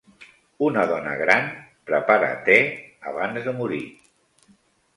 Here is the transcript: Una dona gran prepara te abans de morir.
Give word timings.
Una 0.67 0.85
dona 0.91 1.11
gran 1.19 1.45
prepara 1.91 2.31
te 2.49 2.57
abans 3.15 3.41
de 3.49 3.57
morir. 3.61 3.85